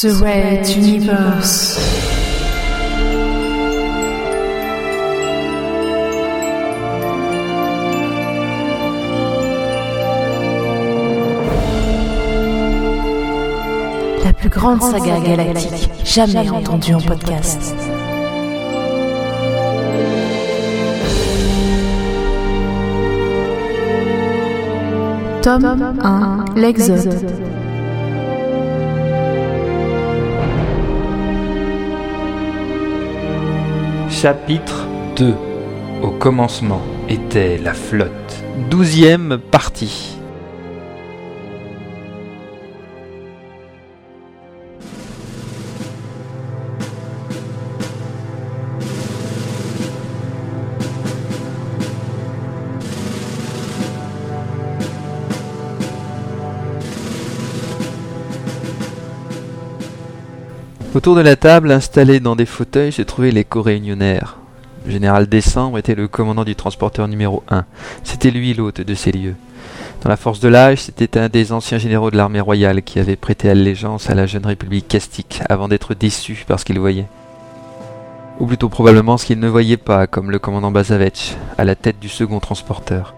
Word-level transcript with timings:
The 0.00 0.12
Red 0.22 0.68
Universe. 0.76 1.76
La 14.24 14.32
plus 14.34 14.48
grande 14.48 14.80
saga 14.82 15.18
galactique 15.18 15.90
jamais 16.04 16.48
entendue 16.48 16.94
en 16.94 17.00
podcast. 17.00 17.74
Tome 25.42 25.96
1 26.04 26.44
L'Exode. 26.54 27.57
Chapitre 34.20 34.84
2 35.14 35.32
Au 36.02 36.10
commencement 36.10 36.82
était 37.08 37.56
la 37.56 37.72
flotte. 37.72 38.10
Douzième 38.68 39.38
partie. 39.38 40.17
Autour 60.98 61.14
de 61.14 61.20
la 61.20 61.36
table, 61.36 61.70
installés 61.70 62.18
dans 62.18 62.34
des 62.34 62.44
fauteuils, 62.44 62.90
se 62.90 63.02
trouvaient 63.02 63.30
les 63.30 63.44
co-réunionnaires. 63.44 64.36
Le 64.84 64.90
général 64.90 65.28
Décembre 65.28 65.78
était 65.78 65.94
le 65.94 66.08
commandant 66.08 66.42
du 66.42 66.56
transporteur 66.56 67.06
numéro 67.06 67.44
1. 67.50 67.66
C'était 68.02 68.32
lui 68.32 68.52
l'hôte 68.52 68.80
de 68.80 68.94
ces 68.96 69.12
lieux. 69.12 69.36
Dans 70.02 70.10
la 70.10 70.16
force 70.16 70.40
de 70.40 70.48
l'âge, 70.48 70.80
c'était 70.80 71.16
un 71.16 71.28
des 71.28 71.52
anciens 71.52 71.78
généraux 71.78 72.10
de 72.10 72.16
l'armée 72.16 72.40
royale 72.40 72.82
qui 72.82 72.98
avait 72.98 73.14
prêté 73.14 73.48
allégeance 73.48 74.10
à 74.10 74.16
la 74.16 74.26
jeune 74.26 74.44
république 74.44 74.88
castique 74.88 75.40
avant 75.48 75.68
d'être 75.68 75.94
déçu 75.94 76.44
par 76.48 76.58
ce 76.58 76.64
qu'il 76.64 76.80
voyait. 76.80 77.06
Ou 78.40 78.46
plutôt 78.46 78.68
probablement 78.68 79.18
ce 79.18 79.26
qu'il 79.26 79.38
ne 79.38 79.46
voyait 79.46 79.76
pas, 79.76 80.08
comme 80.08 80.32
le 80.32 80.40
commandant 80.40 80.72
Bazavetch, 80.72 81.36
à 81.58 81.64
la 81.64 81.76
tête 81.76 82.00
du 82.00 82.08
second 82.08 82.40
transporteur. 82.40 83.14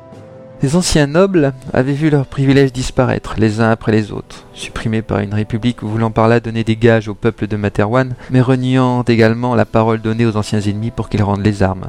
Les 0.62 0.77
anciens 0.77 1.06
nobles 1.06 1.55
avaient 1.72 1.94
vu 1.94 2.11
leurs 2.11 2.27
privilèges 2.27 2.70
disparaître 2.72 3.36
les 3.39 3.62
uns 3.62 3.70
après 3.70 3.92
les 3.92 4.12
autres, 4.12 4.44
supprimés 4.53 5.00
par 5.00 5.20
une 5.20 5.33
république 5.33 5.83
voulant 5.83 6.11
par 6.11 6.28
là 6.28 6.39
donner 6.39 6.64
des 6.64 6.77
gages 6.77 7.08
au 7.08 7.14
peuple 7.14 7.47
de 7.47 7.56
Materwan, 7.56 8.14
mais 8.30 8.42
reniant 8.42 9.02
également 9.05 9.55
la 9.55 9.64
parole 9.64 10.02
donnée 10.02 10.27
aux 10.27 10.36
anciens 10.36 10.61
ennemis 10.61 10.91
pour 10.91 11.08
qu'ils 11.08 11.22
rendent 11.22 11.44
les 11.44 11.62
armes. 11.62 11.89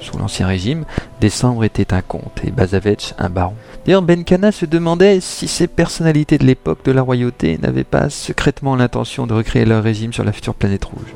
Sous 0.00 0.18
l'ancien 0.18 0.48
régime, 0.48 0.84
Décembre 1.20 1.62
était 1.62 1.94
un 1.94 2.02
comte 2.02 2.40
et 2.44 2.50
Bazavetch 2.50 3.14
un 3.16 3.30
baron. 3.30 3.54
D'ailleurs, 3.86 4.02
Benkana 4.02 4.50
se 4.50 4.66
demandait 4.66 5.20
si 5.20 5.46
ces 5.46 5.68
personnalités 5.68 6.36
de 6.36 6.44
l'époque 6.44 6.84
de 6.84 6.90
la 6.90 7.00
royauté 7.00 7.58
n'avaient 7.62 7.84
pas 7.84 8.10
secrètement 8.10 8.74
l'intention 8.74 9.28
de 9.28 9.34
recréer 9.34 9.64
leur 9.64 9.84
régime 9.84 10.12
sur 10.12 10.24
la 10.24 10.32
future 10.32 10.54
planète 10.54 10.84
rouge. 10.84 11.14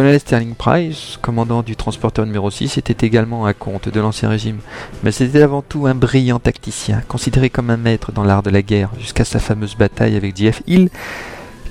Colonel 0.00 0.18
Sterling 0.18 0.54
Price, 0.54 1.18
commandant 1.20 1.62
du 1.62 1.76
transporteur 1.76 2.24
numéro 2.24 2.50
6, 2.50 2.78
était 2.78 3.06
également 3.06 3.44
un 3.44 3.52
comte 3.52 3.90
de 3.90 4.00
l'Ancien 4.00 4.30
Régime, 4.30 4.60
mais 5.02 5.12
c'était 5.12 5.42
avant 5.42 5.60
tout 5.60 5.86
un 5.86 5.94
brillant 5.94 6.38
tacticien, 6.38 7.02
considéré 7.06 7.50
comme 7.50 7.68
un 7.68 7.76
maître 7.76 8.10
dans 8.10 8.24
l'art 8.24 8.42
de 8.42 8.48
la 8.48 8.62
guerre, 8.62 8.88
jusqu'à 8.98 9.26
sa 9.26 9.38
fameuse 9.38 9.76
bataille 9.76 10.16
avec 10.16 10.34
J.F. 10.34 10.62
Hill, 10.66 10.88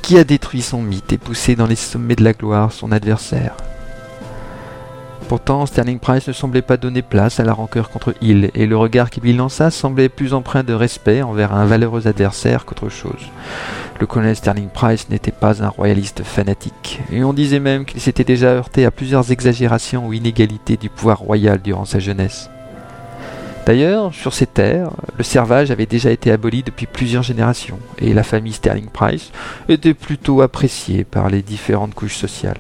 qui 0.04 0.20
a 0.20 0.24
détruit 0.24 0.62
son 0.62 0.84
mythe 0.84 1.12
et 1.12 1.18
poussé 1.18 1.56
dans 1.56 1.66
les 1.66 1.76
sommets 1.76 2.16
de 2.16 2.24
la 2.24 2.34
gloire 2.34 2.72
son 2.72 2.92
adversaire. 2.92 3.58
Pourtant, 5.28 5.66
Sterling 5.66 5.98
Price 5.98 6.28
ne 6.28 6.34
semblait 6.34 6.62
pas 6.62 6.78
donner 6.78 7.02
place 7.02 7.40
à 7.40 7.44
la 7.44 7.54
rancœur 7.54 7.90
contre 7.90 8.14
Hill, 8.22 8.52
et 8.54 8.68
le 8.68 8.78
regard 8.78 9.10
qu'il 9.10 9.24
lui 9.24 9.34
lança 9.34 9.72
semblait 9.72 10.08
plus 10.08 10.36
empreint 10.36 10.64
de 10.64 10.74
respect 10.74 11.24
envers 11.24 11.56
un 11.56 11.66
valeureux 11.66 12.06
adversaire 12.06 12.66
qu'autre 12.66 12.90
chose. 12.90 13.28
Le 14.00 14.08
colonel 14.08 14.36
Sterling 14.36 14.70
Price 14.70 15.10
n'était 15.10 15.34
pas 15.34 15.62
un 15.62 15.68
royaliste 15.68 16.24
fanatique, 16.24 17.02
et 17.12 17.22
on 17.26 17.34
disait 17.34 17.60
même 17.60 17.84
qu'il 17.84 18.00
s'était 18.00 18.24
déjà 18.24 18.48
heurté 18.48 18.86
à 18.86 18.92
plusieurs 18.92 19.30
exagérations 19.30 20.08
ou 20.08 20.14
inégalités 20.14 20.78
du 20.78 20.90
pouvoir 20.90 21.20
royal 21.20 21.62
durant 21.62 21.84
sa 21.84 22.00
jeunesse. 22.00 22.50
D'ailleurs, 23.66 24.14
sur 24.14 24.34
ces 24.34 24.46
terres, 24.46 24.92
le 25.18 25.24
servage 25.26 25.70
avait 25.70 25.86
déjà 25.86 26.12
été 26.12 26.32
aboli 26.32 26.64
depuis 26.64 26.86
plusieurs 26.86 27.24
générations, 27.24 27.78
et 27.98 28.14
la 28.14 28.24
famille 28.24 28.54
Sterling 28.54 28.88
Price 28.88 29.32
était 29.68 29.94
plutôt 29.94 30.42
appréciée 30.42 31.04
par 31.04 31.30
les 31.30 31.42
différentes 31.42 31.94
couches 31.94 32.16
sociales. 32.16 32.60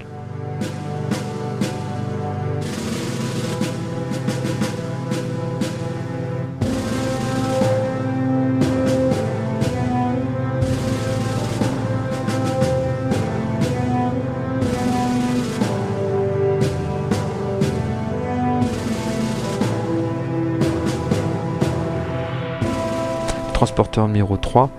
Transporteur 23.59 24.07
numéro 24.07 24.37
3 24.37 24.69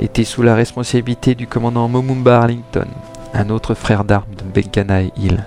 était 0.00 0.24
sous 0.24 0.42
la 0.42 0.56
responsabilité 0.56 1.36
du 1.36 1.46
commandant 1.46 1.86
Momumba 1.86 2.40
Arlington, 2.40 2.88
un 3.32 3.48
autre 3.48 3.74
frère 3.74 4.02
d'armes 4.02 4.34
de 4.36 4.42
Benkana 4.42 5.02
et 5.02 5.12
Hill. 5.16 5.46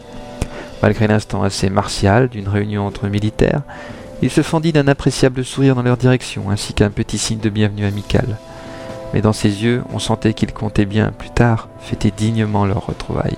Malgré 0.82 1.06
l'instant 1.06 1.44
assez 1.44 1.70
martial 1.70 2.30
d'une 2.30 2.48
réunion 2.48 2.88
entre 2.88 3.10
militaires, 3.10 3.64
il 4.22 4.30
se 4.30 4.42
fendit 4.42 4.72
d'un 4.72 4.88
appréciable 4.88 5.44
sourire 5.44 5.76
dans 5.76 5.82
leur 5.82 5.98
direction, 5.98 6.50
ainsi 6.50 6.74
qu'un 6.74 6.90
petit 6.90 7.18
signe 7.18 7.42
de 7.42 7.50
bienvenue 7.50 7.86
amical. 7.86 8.38
Mais 9.14 9.20
dans 9.20 9.34
ses 9.34 9.66
yeux, 9.66 9.84
on 9.94 10.00
sentait 10.00 10.34
qu'il 10.34 10.54
comptait 10.54 10.86
bien, 10.86 11.12
plus 11.12 11.32
tard, 11.32 11.68
fêter 11.82 12.14
dignement 12.16 12.66
leur 12.66 12.86
retrouvailles. 12.86 13.38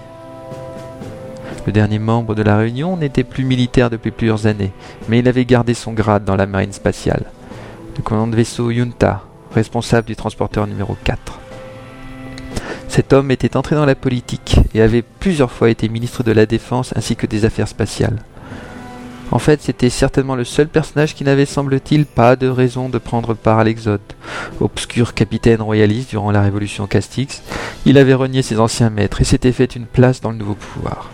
Le 1.66 1.72
dernier 1.72 1.98
membre 1.98 2.36
de 2.36 2.44
la 2.44 2.56
réunion 2.56 2.98
n'était 2.98 3.24
plus 3.24 3.46
militaire 3.46 3.90
depuis 3.90 4.12
plusieurs 4.12 4.46
années, 4.46 4.74
mais 5.08 5.18
il 5.18 5.28
avait 5.28 5.46
gardé 5.46 5.74
son 5.74 5.94
grade 5.94 6.24
dans 6.24 6.36
la 6.36 6.46
marine 6.46 6.72
spatiale. 6.72 7.32
Le 7.98 8.04
commandant 8.04 8.28
de 8.28 8.36
vaisseau 8.36 8.70
Yunta, 8.70 9.24
responsable 9.54 10.08
du 10.08 10.16
transporteur 10.16 10.68
numéro 10.68 10.98
4. 11.04 11.40
Cet 12.88 13.14
homme 13.14 13.32
était 13.32 13.56
entré 13.56 13.76
dans 13.76 13.86
la 13.86 13.96
politique 13.96 14.58
et 14.74 14.82
avait 14.82 15.04
plusieurs 15.04 15.52
fois 15.52 15.70
été 15.70 15.90
ministre 15.90 16.24
de 16.24 16.32
la 16.32 16.46
Défense 16.46 16.94
ainsi 16.96 17.16
que 17.16 17.28
des 17.28 17.46
Affaires 17.46 17.68
spatiales. 17.68 18.20
En 19.32 19.38
fait, 19.38 19.62
c'était 19.62 19.92
certainement 19.92 20.36
le 20.36 20.44
seul 20.44 20.68
personnage 20.68 21.14
qui 21.14 21.24
n'avait, 21.24 21.46
semble-t-il, 21.46 22.06
pas 22.06 22.36
de 22.36 22.48
raison 22.48 22.90
de 22.90 22.98
prendre 22.98 23.36
part 23.36 23.60
à 23.60 23.64
l'Exode. 23.64 24.02
Obscur 24.60 25.14
capitaine 25.14 25.62
royaliste 25.62 26.10
durant 26.10 26.32
la 26.32 26.42
Révolution 26.42 26.88
Castix, 26.88 27.44
il 27.86 28.00
avait 28.00 28.16
renié 28.16 28.42
ses 28.42 28.60
anciens 28.60 28.90
maîtres 28.90 29.22
et 29.22 29.26
s'était 29.26 29.52
fait 29.52 29.76
une 29.76 29.86
place 29.86 30.20
dans 30.20 30.32
le 30.32 30.38
nouveau 30.38 30.56
pouvoir. 30.56 31.12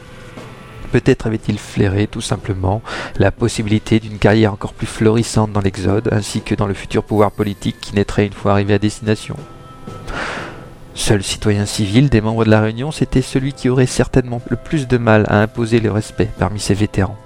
Peut-être 0.96 1.28
avait-il 1.28 1.60
flairé 1.60 2.08
tout 2.08 2.22
simplement 2.22 2.82
la 3.20 3.30
possibilité 3.30 4.00
d'une 4.00 4.18
carrière 4.18 4.54
encore 4.54 4.72
plus 4.72 4.88
florissante 4.88 5.52
dans 5.52 5.60
l'Exode, 5.60 6.08
ainsi 6.14 6.40
que 6.40 6.56
dans 6.56 6.68
le 6.68 6.74
futur 6.74 7.04
pouvoir 7.04 7.32
politique 7.32 7.82
qui 7.82 7.96
naîtrait 7.96 8.26
une 8.26 8.32
fois 8.32 8.54
arrivé 8.54 8.76
à 8.76 8.80
destination. 8.80 9.36
Seul 10.94 11.22
citoyen 11.22 11.66
civil 11.66 12.08
des 12.08 12.22
membres 12.22 12.46
de 12.46 12.50
la 12.50 12.62
Réunion, 12.62 12.94
c'était 12.94 13.22
celui 13.22 13.52
qui 13.52 13.68
aurait 13.68 13.88
certainement 13.88 14.42
le 14.48 14.56
plus 14.56 14.88
de 14.88 14.98
mal 14.98 15.26
à 15.28 15.42
imposer 15.42 15.82
le 15.82 15.92
respect 15.92 16.30
parmi 16.40 16.62
ses 16.62 16.76
vétérans. 16.76 17.18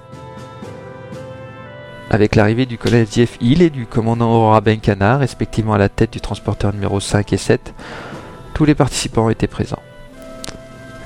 Avec 2.10 2.34
l'arrivée 2.34 2.66
du 2.66 2.76
collège 2.76 3.12
Jeff 3.12 3.36
Hill 3.40 3.62
et 3.62 3.70
du 3.70 3.86
commandant 3.86 4.32
Aurora 4.32 4.60
Benkana, 4.62 5.16
respectivement 5.16 5.74
à 5.74 5.78
la 5.78 5.88
tête 5.88 6.12
du 6.12 6.20
transporteur 6.20 6.72
numéro 6.72 6.98
5 6.98 7.32
et 7.32 7.36
7, 7.36 7.72
tous 8.52 8.64
les 8.64 8.74
participants 8.74 9.30
étaient 9.30 9.46
présents. 9.46 9.78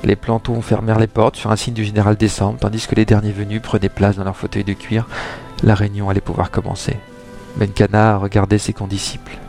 Les 0.05 0.15
plantons 0.15 0.61
fermèrent 0.61 0.99
les 0.99 1.07
portes 1.07 1.35
sur 1.35 1.51
un 1.51 1.55
signe 1.55 1.73
du 1.73 1.83
général 1.83 2.15
Décembre, 2.15 2.59
tandis 2.59 2.85
que 2.85 2.93
les 2.93 3.05
derniers 3.05 3.31
venus 3.31 3.59
prenaient 3.59 3.89
place 3.89 4.17
dans 4.17 4.23
leur 4.23 4.37
fauteuil 4.37 4.63
de 4.63 4.73
cuir. 4.73 5.07
La 5.63 5.73
réunion 5.73 6.11
allait 6.11 6.21
pouvoir 6.21 6.51
commencer. 6.51 6.95
Benkana 7.55 8.17
regardait 8.17 8.59
ses 8.59 8.71
condisciples. 8.71 9.39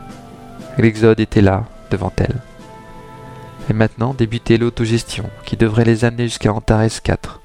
L'Exode 0.79 1.19
était 1.19 1.41
là, 1.41 1.65
devant 1.91 2.11
elle. 2.17 2.41
Et 3.69 3.73
maintenant 3.73 4.15
débutait 4.15 4.57
l'autogestion, 4.57 5.29
qui 5.45 5.57
devrait 5.57 5.85
les 5.85 6.05
amener 6.05 6.23
jusqu'à 6.23 6.51
Antares 6.51 7.03
4. 7.03 7.39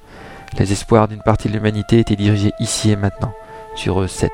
Les 0.59 0.73
espoirs 0.73 1.07
d'une 1.07 1.23
partie 1.23 1.49
de 1.49 1.53
l'humanité 1.53 1.99
étaient 1.99 2.17
dirigés 2.17 2.53
ici 2.61 2.93
et 2.93 2.97
maintenant, 2.97 3.35
sur 3.75 4.01
eux 4.01 4.09
7. 4.09 4.31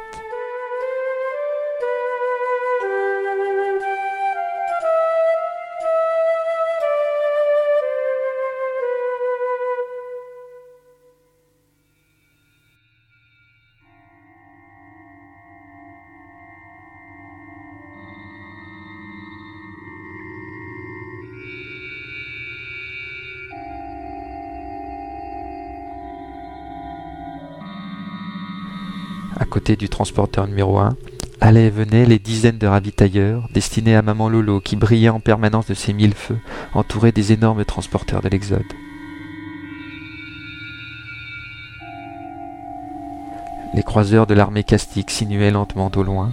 Côté 29.49 29.77
du 29.77 29.89
transporteur 29.89 30.47
numéro 30.47 30.79
1, 30.79 30.97
allaient 31.41 31.67
et 31.67 31.71
venaient 31.71 32.06
les 32.06 32.19
dizaines 32.19 32.59
de 32.59 32.67
ravitailleurs 32.67 33.49
destinés 33.53 33.97
à 33.97 34.03
Maman 34.03 34.29
Lolo 34.29 34.61
qui 34.61 34.77
brillait 34.77 35.09
en 35.09 35.21
permanence 35.21 35.67
de 35.67 35.75
ses 35.75 35.93
mille 35.93 36.15
feux, 36.15 36.39
entourés 36.75 37.12
des 37.12 37.33
énormes 37.33 37.65
transporteurs 37.65 38.23
de 38.23 38.29
l'Exode. 38.29 38.62
Les 43.75 43.83
croiseurs 43.83 44.27
de 44.27 44.35
l'armée 44.35 44.65
castique 44.65 45.11
sinuaient 45.11 45.50
lentement 45.50 45.91
au 45.95 46.03
loin, 46.03 46.33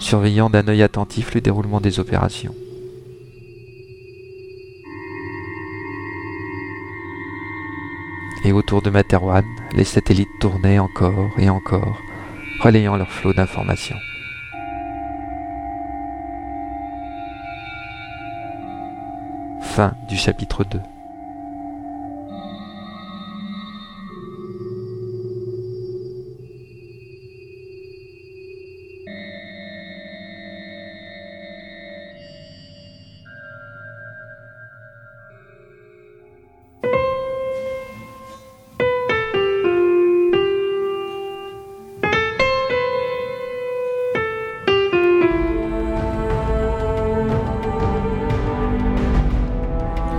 surveillant 0.00 0.50
d'un 0.50 0.68
œil 0.68 0.82
attentif 0.82 1.34
le 1.34 1.40
déroulement 1.40 1.80
des 1.80 2.00
opérations. 2.00 2.54
Et 8.44 8.52
autour 8.52 8.82
de 8.82 8.90
Materwan, 8.90 9.44
les 9.72 9.84
satellites 9.84 10.28
tournaient 10.38 10.78
encore 10.78 11.30
et 11.38 11.48
encore, 11.48 12.02
relayant 12.64 12.96
leur 12.96 13.10
flot 13.10 13.34
d'informations. 13.34 13.98
Fin 19.60 19.94
du 20.08 20.16
chapitre 20.16 20.64
2. 20.64 20.80